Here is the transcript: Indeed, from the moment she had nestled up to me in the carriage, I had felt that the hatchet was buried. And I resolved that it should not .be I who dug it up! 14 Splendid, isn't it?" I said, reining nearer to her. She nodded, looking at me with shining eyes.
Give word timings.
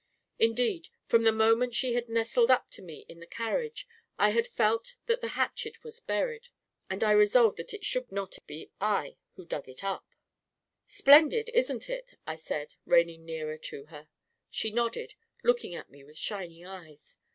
Indeed, 0.39 0.89
from 1.05 1.21
the 1.21 1.31
moment 1.31 1.75
she 1.75 1.93
had 1.93 2.09
nestled 2.09 2.49
up 2.49 2.71
to 2.71 2.81
me 2.81 3.05
in 3.07 3.19
the 3.19 3.27
carriage, 3.27 3.87
I 4.17 4.31
had 4.31 4.47
felt 4.47 4.95
that 5.05 5.21
the 5.21 5.27
hatchet 5.37 5.83
was 5.83 5.99
buried. 5.99 6.47
And 6.89 7.03
I 7.03 7.11
resolved 7.11 7.57
that 7.57 7.71
it 7.71 7.85
should 7.85 8.11
not 8.11 8.39
.be 8.47 8.71
I 8.81 9.17
who 9.35 9.45
dug 9.45 9.69
it 9.69 9.83
up! 9.83 10.07
14 10.87 10.87
Splendid, 10.87 11.49
isn't 11.53 11.87
it?" 11.87 12.15
I 12.25 12.35
said, 12.35 12.73
reining 12.83 13.25
nearer 13.25 13.59
to 13.59 13.85
her. 13.93 14.07
She 14.49 14.71
nodded, 14.71 15.13
looking 15.43 15.75
at 15.75 15.91
me 15.91 16.03
with 16.03 16.17
shining 16.17 16.65
eyes. 16.65 17.19